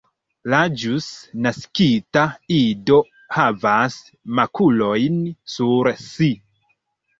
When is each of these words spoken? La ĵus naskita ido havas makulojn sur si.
La 0.51 0.59
ĵus 0.83 1.09
naskita 1.45 2.23
ido 2.57 2.97
havas 3.37 4.01
makulojn 4.41 5.23
sur 5.59 5.93
si. 6.09 6.35